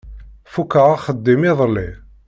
Fukkeɣ 0.51 0.87
axeddim 0.95 1.41
iḍelli. 1.49 1.89